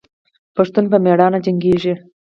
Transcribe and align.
پښتون 0.55 0.85
په 0.91 0.97
میړانه 1.05 1.37
جنګیږي. 1.45 1.93